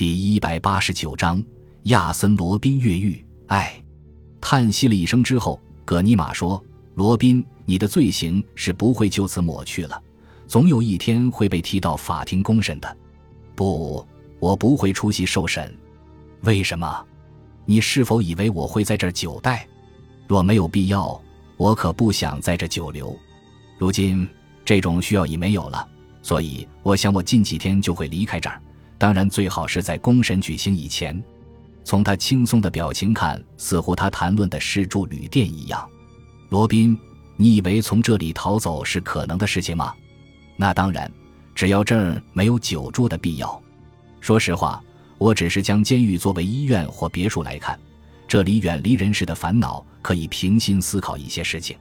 [0.00, 1.44] 第一百八十九章
[1.82, 3.22] 亚森·罗宾越狱。
[3.48, 3.84] 唉，
[4.40, 6.64] 叹息了一声之后，葛尼玛说
[6.96, 10.02] ：“罗宾，你的罪行是不会就此抹去了，
[10.46, 12.96] 总有一天会被提到法庭公审的。
[13.54, 14.02] 不，
[14.38, 15.70] 我不会出席受审。
[16.44, 17.06] 为什么？
[17.66, 19.68] 你是否以为我会在这儿久待？
[20.26, 21.20] 若没有必要，
[21.58, 23.14] 我可不想在这久留。
[23.76, 24.26] 如今
[24.64, 25.86] 这种需要已没有了，
[26.22, 28.58] 所以我想我近几天就会离开这儿。”
[29.00, 31.24] 当然，最好是在公审举行以前。
[31.84, 35.88] 从他轻松的表情看，似乎他谈论的是住旅店一样。
[36.50, 36.96] 罗宾，
[37.34, 39.94] 你以为从这里逃走是可能的事情吗？
[40.54, 41.10] 那当然，
[41.54, 43.58] 只要这儿没有久住的必要。
[44.20, 44.84] 说实话，
[45.16, 47.80] 我只是将监狱作为医院或别墅来看，
[48.28, 51.74] 这里远离人世的烦恼，可以平心思考一些事情。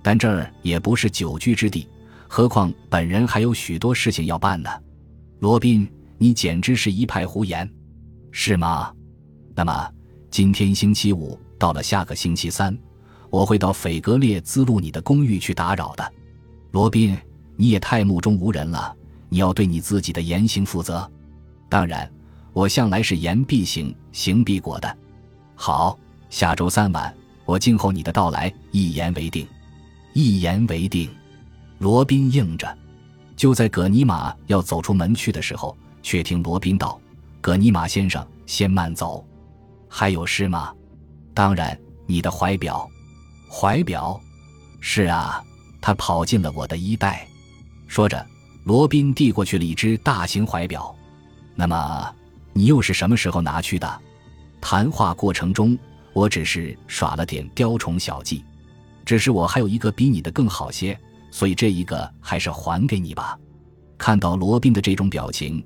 [0.00, 1.88] 但这儿也不是久居之地，
[2.28, 4.70] 何况本人还有许多事情要办呢。
[5.40, 5.90] 罗宾。
[6.22, 7.68] 你简直是一派胡言，
[8.30, 8.94] 是吗？
[9.56, 9.90] 那么
[10.30, 12.78] 今天星期五到了，下个星期三，
[13.28, 16.12] 我会到斐格列兹路你的公寓去打扰的。
[16.70, 17.18] 罗宾，
[17.56, 18.94] 你也太目中无人了，
[19.28, 21.10] 你要对你自己的言行负责。
[21.68, 22.08] 当然，
[22.52, 24.96] 我向来是言必行，行必果的。
[25.56, 25.98] 好，
[26.30, 27.12] 下周三晚，
[27.44, 29.44] 我静候你的到来，一言为定。
[30.12, 31.10] 一言为定。
[31.78, 32.78] 罗宾应着。
[33.34, 35.76] 就在葛尼玛要走出门去的时候。
[36.02, 37.00] 却听罗宾道
[37.40, 39.24] ：“葛尼玛先生，先慢走。
[39.88, 40.74] 还有事吗？
[41.32, 42.88] 当然，你的怀表。
[43.50, 44.20] 怀表？
[44.80, 45.42] 是啊，
[45.80, 47.26] 他跑进了我的衣袋。”
[47.86, 48.26] 说着，
[48.64, 50.94] 罗宾递过去了一只大型怀表。
[51.54, 52.14] 那么，
[52.52, 54.00] 你又是什么时候拿去的？
[54.60, 55.78] 谈话过程中，
[56.12, 58.44] 我只是耍了点雕虫小技。
[59.04, 60.98] 只是我还有一个比你的更好些，
[61.30, 63.38] 所以这一个还是还给你吧。
[63.98, 65.62] 看到罗宾的这种表情。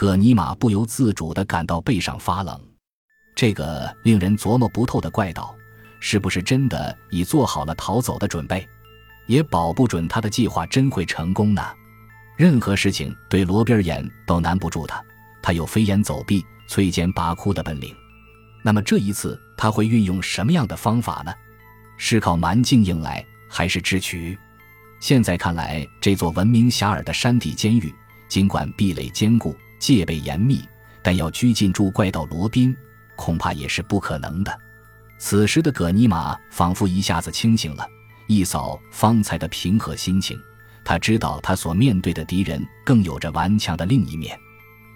[0.00, 2.58] 葛尼玛不由自主地感到背上发冷，
[3.36, 5.54] 这个令人琢磨不透的怪盗，
[6.00, 8.66] 是不是真的已做好了逃走的准备？
[9.26, 11.62] 也保不准他的计划真会成功呢。
[12.38, 15.04] 任何事情对罗宾而言都难不住他，
[15.42, 17.94] 他有飞檐走壁、摧坚拔窟的本领。
[18.62, 21.34] 那么这一次他会运用什么样的方法呢？
[21.98, 24.38] 是靠蛮劲硬来，还是智取？
[24.98, 27.94] 现在看来，这座闻名遐迩的山地监狱，
[28.28, 29.54] 尽管壁垒坚固。
[29.80, 30.62] 戒备严密，
[31.02, 32.76] 但要拘禁住怪盗罗宾，
[33.16, 34.56] 恐怕也是不可能的。
[35.18, 37.84] 此时的葛尼玛仿佛一下子清醒了，
[38.28, 40.38] 一扫方才的平和心情。
[40.84, 44.38] 他知道他所面对的敌人更有着顽强的另一面。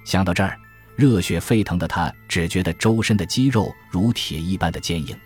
[0.05, 0.59] 想到这儿，
[0.97, 5.17] 热血沸腾的他只觉得周身的肌肉如铁一般的坚硬。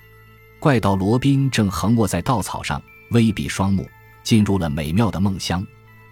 [0.59, 3.89] 怪盗罗宾正横卧在稻草上，微闭双目，
[4.25, 5.65] 进入了美妙的梦乡。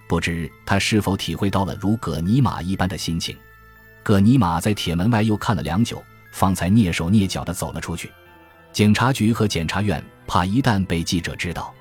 [0.09, 3.37] 不知他是否体会到了如葛尼玛一般的心情。
[4.03, 8.11] 葛尼玛在铁门外又看了良久，方才蹑手蹑脚地走了出去。
[8.73, 11.75] 警察局和检察院怕一旦被记者知道，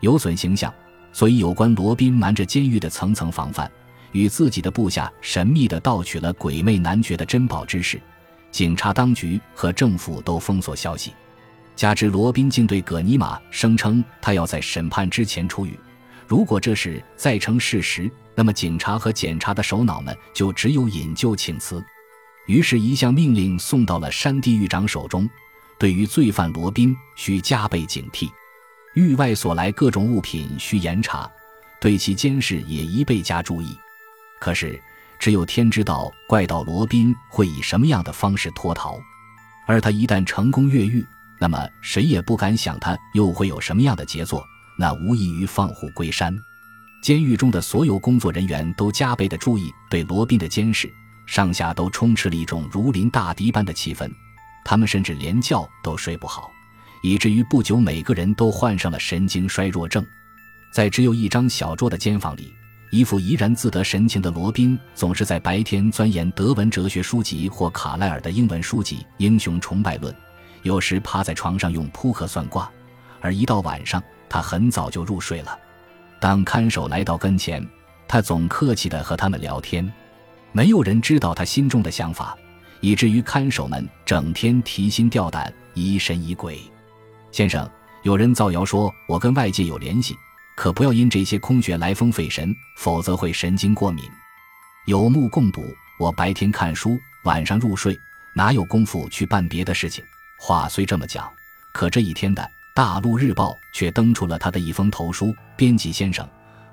[0.00, 0.72] 有损形象，
[1.12, 3.70] 所以有关罗宾瞒着监狱的层层防范，
[4.12, 8.00] 与自己的部下神秘地盗取了鬼魅男爵的珍宝之事，
[8.50, 11.12] 警察当局和政府都封锁消息。
[11.76, 15.78] 加之罗宾竟对葛尼玛声称他要在审判之前出狱。
[16.28, 21.82] 如果这事再成事实，那么警察和检察的首脑们就只有引咎请辞。
[22.46, 25.28] 于是，一项命令送到了山地狱长手中：
[25.78, 28.30] 对于罪犯罗宾，需加倍警惕；
[28.92, 31.30] 狱外所来各种物品需严查，
[31.80, 33.74] 对其监视也宜倍加注意。
[34.38, 34.78] 可是，
[35.18, 39.00] 只有天知道怪盗罗宾会以什么样的方式脱逃，
[39.66, 41.02] 而他一旦成功越狱，
[41.40, 44.44] 那么谁也不敢想他又会有什么样的杰作。
[44.78, 46.34] 那无异于放虎归山。
[47.02, 50.90] 监狱中的所有工作人员都加倍的注意对罗宾的监视，
[51.26, 54.10] 上下都充斥了一种如临大敌般的气氛。
[54.64, 56.50] 他们甚至连觉都睡不好，
[57.02, 60.04] 以至于不久每个人都患上了神经衰弱症。
[60.72, 62.52] 在只有一张小桌的间房里，
[62.90, 70.12] 一副怡然自得神情的罗宾总是在白天钻研德文哲学书籍或卡莱尔的英文书籍《英雄崇拜论》，
[70.62, 72.70] 有时趴在床上用扑克算卦，
[73.20, 74.02] 而一到晚上。
[74.28, 75.58] 他很早就入睡了。
[76.20, 77.66] 当看守来到跟前，
[78.06, 79.90] 他总客气地和他们聊天。
[80.50, 82.36] 没有人知道他心中的想法，
[82.80, 86.60] 以至于看守们整天提心吊胆、疑神疑鬼。
[87.30, 87.68] 先生，
[88.02, 90.16] 有人造谣说我跟外界有联系，
[90.56, 94.04] 可不要因这些空穴来风费神，否则会神经过敏。
[94.86, 95.62] 有目共睹，
[95.98, 97.96] 我白天看书，晚上入睡，
[98.34, 100.02] 哪有功夫去办别的事情？
[100.40, 101.30] 话虽这么讲，
[101.72, 102.50] 可这一天的。
[102.78, 106.24] 大陆日报却登出了他的一封投书：“编辑先生，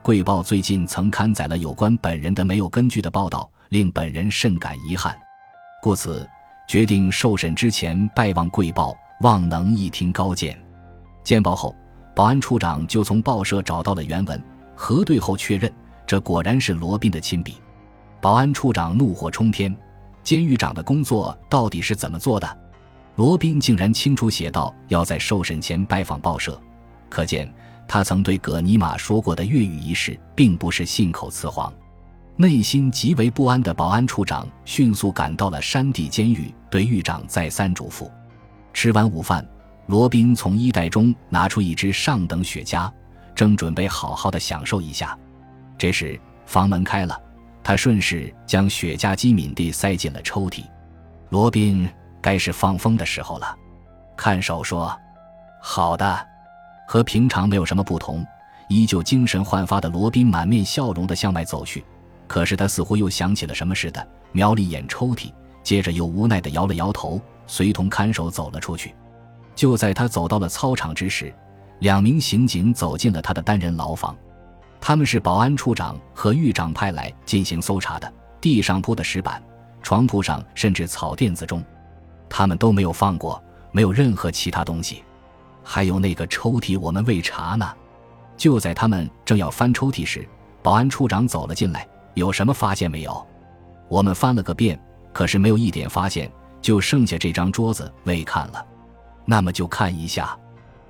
[0.04, 5.18] 贵报最近曾刊载了有关本人的没有根据的报道，令本人甚感遗憾。”
[5.81, 6.30] 故此
[6.68, 10.56] 决定受审之前拜望贵报，望能一听高见。
[11.24, 11.75] 见报后，
[12.16, 14.40] 保安处长就从报社找到了原文，
[14.75, 15.74] 核对后确认，
[16.06, 17.56] 这果然是罗宾的亲笔。
[18.22, 19.75] 保安处长怒火冲天：
[20.22, 22.57] 监狱长的工作到底是怎么做的？
[23.16, 26.60] 罗宾竟然清楚写道要在受审前拜访报社，
[27.10, 27.52] 可见
[27.88, 31.72] 他曾对葛尼玛说过的越狱一事并不是信口雌黄。
[32.36, 38.12] 内心极为不安的保安处长迅速赶到了山地监狱，对狱长再三嘱咐。
[38.74, 39.48] 吃完午饭，
[39.88, 42.92] 罗宾从衣袋中拿出一支上等雪茄，
[43.34, 45.18] 正准备好好的享受一下。
[45.78, 47.18] 这时房门开了，
[47.64, 50.66] 他顺势将雪茄机敏地塞进了抽屉。
[51.30, 51.88] 罗宾，
[52.25, 53.56] 该是放风的时候了。
[54.18, 54.92] 看守说
[55.62, 56.27] ：“好的。”
[56.89, 58.25] 和平常没有什么不同，
[58.68, 61.86] 依旧精神焕发的罗宾满面笑容地向外走去。
[62.25, 65.31] 可是他似乎又想起了什么似的，瞄了一眼抽屉，
[65.62, 68.95] 接着又无奈地摇了摇头，随同看守走了出去。
[69.54, 71.31] 就在他走到了操场之时，
[71.78, 74.16] 两名刑警走进了他的单人牢房。
[74.81, 78.12] 他们是保安处长和狱长派来进行搜查的。
[78.42, 79.42] 地上铺的石板、
[79.83, 81.63] 床铺上甚至草垫子中，
[82.38, 83.42] 他们都没有放过，
[83.72, 85.02] 没有任何其他东西。
[85.64, 87.66] 还有那个抽屉，我们未查呢。
[88.36, 90.28] 就在他们正要翻抽屉时，
[90.62, 91.88] 保安处长走了进来。
[92.14, 93.26] 有什么发现没有？
[93.88, 94.78] 我们翻了个遍，
[95.14, 96.30] 可是没有一点发现，
[96.62, 98.66] 就剩下这张桌子未看了。
[99.24, 100.38] 那么就看一下，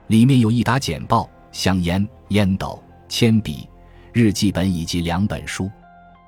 [0.08, 3.70] 里面有一沓简报、香烟、烟斗、铅笔、
[4.14, 5.70] 日记本以及两本书。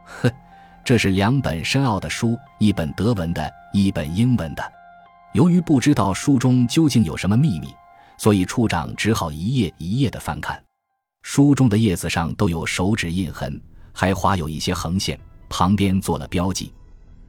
[0.03, 0.29] 呵，
[0.85, 4.76] 这是两本深奥的书，一本德文的，一本英文的。
[5.37, 7.67] 由于不知道书中究竟有什么秘密，
[8.17, 10.59] 所以处长只好一页一页的翻看。
[11.21, 13.61] 书中的页子上都有手指印痕。
[13.93, 16.73] 还划有一些横线，旁边做了标记，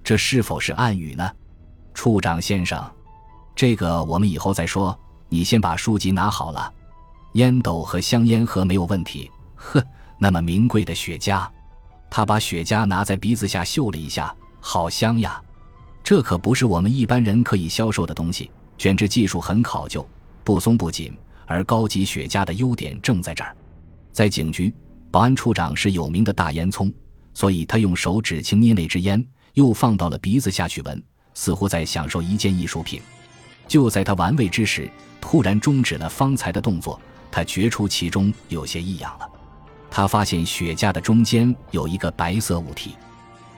[0.03, 1.31] 这是否是暗语呢？
[1.93, 2.83] 处长先生，
[3.55, 4.99] 这个我们以后再说。
[5.29, 6.73] 你先把书籍拿好了。
[7.35, 9.31] 烟斗和香烟盒没有问题。
[9.55, 9.85] 呵，
[10.19, 11.47] 那么名贵的雪茄，
[12.09, 15.43] 他把雪茄拿在鼻子下嗅了一下，好香呀！
[16.09, 20.09] 这可不是我们一般人可以销售的东西，卷制技术很考究，
[20.43, 21.15] 不松不紧。
[21.45, 23.55] 而高级雪茄的优点正在这儿，
[24.11, 24.73] 在警局。
[25.11, 26.91] 保安处长是有名的大烟囱，
[27.35, 29.23] 所以他用手指轻捏那支烟，
[29.53, 31.03] 又放到了鼻子下去闻，
[31.35, 33.03] 似乎在享受一件艺术品。
[33.67, 34.91] 就在他玩味之时，
[35.21, 36.99] 突然终止了方才的动作。
[37.31, 39.29] 他觉出其中有些异样了。
[39.91, 42.95] 他发现雪茄的中间有一个白色物体，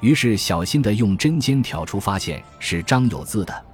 [0.00, 3.64] 于是小心地用针尖挑出，发现是张有字的，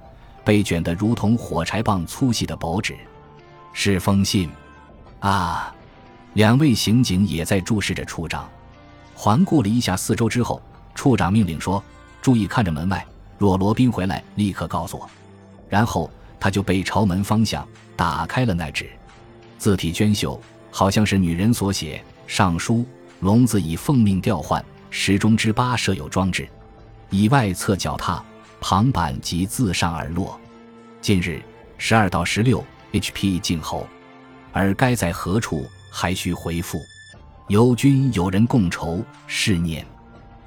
[0.43, 2.95] 被卷得如同火柴棒粗细的薄纸，
[3.73, 4.49] 是封信
[5.19, 5.73] 啊。
[6.33, 8.47] 两位刑警也在注视着处长，
[9.15, 10.61] 环顾了一下四周之后，
[10.93, 11.83] 处长命令说
[12.21, 13.03] ：“注意看着门外，
[13.37, 15.09] 若罗宾回来，立刻告诉我。”
[15.67, 18.87] 然后他就背朝门方向打开了那纸，
[19.57, 20.39] 字体娟秀，
[20.69, 22.03] 好像是女人所写。
[22.27, 22.85] 上书
[23.21, 26.47] ：“龙子以奉命调换，时钟之八设有装置，
[27.09, 28.23] 以外侧脚踏，
[28.59, 30.39] 旁板即自上而落。
[31.01, 31.41] 近日
[31.77, 33.87] 十二到十六 HP 静候，
[34.51, 36.79] 而该在何处？”还需回复，
[37.47, 39.83] 由君有人共筹，是念。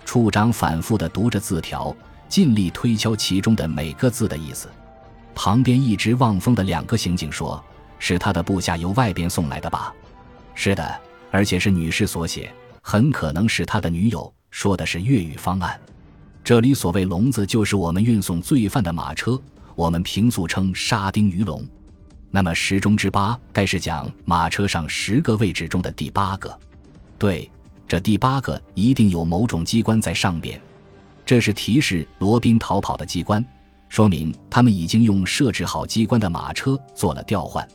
[0.05, 1.97] 处长反复地读着字条，
[2.29, 4.69] 尽力推敲其中的每个字的意思。
[5.35, 7.61] 旁边一直望风的两个刑警说
[7.99, 9.93] ：“是他的部下由外边送来的吧
[10.55, 11.01] ？”“是的，
[11.33, 15.81] 而且是女士所写，很可能是他的女友。”说的是越狱方案。
[16.43, 19.41] 这里所谓笼子，就是我们运送罪犯的马车，
[19.77, 21.65] 我们平素称沙丁鱼笼。
[22.33, 26.59] 那么十中之八该是讲马车上十个位置中的第八个，
[27.17, 27.49] 对，
[27.87, 30.61] 这第八个一定有某种机关在上边，
[31.25, 33.45] 这是提示罗宾逃跑的机关，
[33.89, 37.67] 说明他们已经用设置好机关的马车做了调换，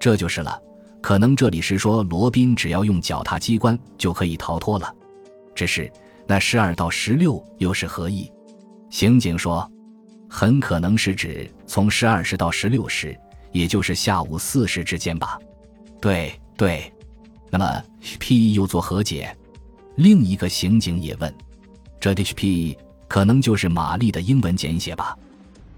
[0.00, 0.60] 这就是了。
[1.00, 4.94] 可能这里是说罗宾只要用脚踏机关就可以逃脱了，
[5.54, 5.90] 只是
[6.26, 8.30] 那十二到十六又是何意？
[8.90, 9.70] 刑警说，
[10.28, 13.18] 很可能是指从十二时到十六时。
[13.50, 15.38] 也就是下午四时之间吧，
[16.02, 16.92] 对对。
[17.50, 17.82] 那么
[18.20, 19.34] P 又作何解？
[19.96, 21.34] 另一个刑警也问
[21.98, 22.76] ：“这 HP
[23.08, 25.16] 可能就是玛丽的英文简写吧？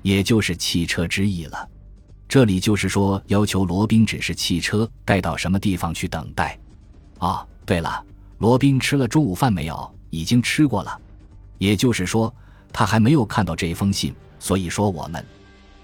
[0.02, 1.68] 也就是汽车之意了。
[2.30, 6.56] 这里就是说要求罗宾指示汽车带到什么地方去等待。
[7.18, 8.04] 啊，对了，
[8.38, 9.94] 罗宾吃了中午饭没有？
[10.10, 10.96] 已经吃过了。
[11.58, 12.32] 也就是说
[12.72, 15.26] 他还没有看到这一封信，所以说我们。”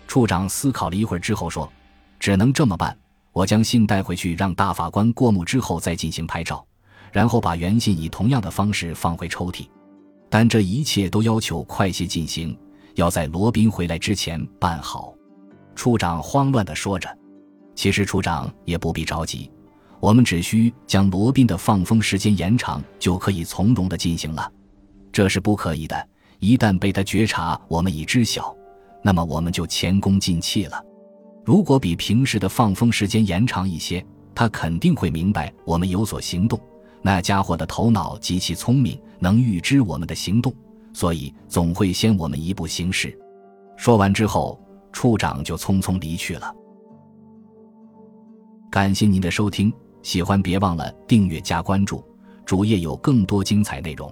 [0.06, 1.68] 处长思考了一会儿之后说
[2.20, 2.96] ：“只能这么办，
[3.32, 6.64] 我将信带回去，让大法官过目之后再进行拍照，
[7.10, 9.66] 然后把原信以同样的方式放回抽屉。
[10.30, 12.56] 但这一切都要求快些进行，
[12.94, 15.12] 要在罗宾回来之前办好。
[15.76, 17.06] 处长慌乱地说着
[17.76, 19.48] ：“其实处长也不必着急，
[20.00, 24.50] 我们只需将罗宾的放风时间延长，就可以从容地进行了。
[25.12, 26.08] 这是不可以的，
[26.40, 28.52] 一旦被他觉察我们已知晓，
[29.02, 30.82] 那么我们就前功尽弃了。
[31.44, 34.04] 如果比平时的放风时间延长一些，
[34.34, 36.58] 他肯定会明白我们有所行动。
[37.02, 40.52] 那家伙的头脑极其聪明，能预知我们的行动，
[40.92, 43.16] 所以总会先我们一步行事。”
[43.76, 44.58] 说完之后。
[44.96, 46.50] 处长就匆匆离去了。
[48.70, 52.02] 感谢您的收听，喜欢别忘了订阅加关注，
[52.46, 54.10] 主页有更多精彩内容。